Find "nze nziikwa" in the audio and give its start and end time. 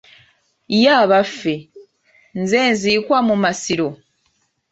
2.39-3.17